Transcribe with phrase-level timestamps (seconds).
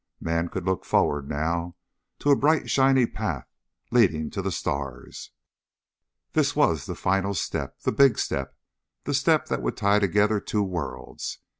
[0.19, 1.75] Man could look forward now,
[2.17, 3.47] to a bright shiny path
[3.91, 5.29] leading to the stars.
[6.33, 7.79] This was the final step.
[7.81, 8.57] The Big Step.
[9.03, 11.37] The step that would tie together two worlds.